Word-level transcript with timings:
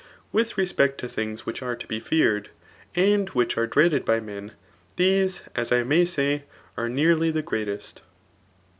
With 0.31 0.57
respect 0.57 0.97
to 1.01 1.05
thiigii 1.05 1.41
which 1.41 1.61
are 1.61 1.75
to 1.75 1.85
be 1.85 1.99
feared* 1.99 2.49
and 2.95 3.29
which 3.29 3.55
are 3.55 3.67
dreaded 3.67 4.03
by 4.03 4.19
mei^ 4.19 4.49
these* 4.95 5.43
as 5.55 5.71
I 5.71 5.83
may 5.83 6.05
say* 6.05 6.45
are 6.75 6.89
nearly, 6.89 7.29
the 7.29 7.43
f^reatest. 7.43 7.97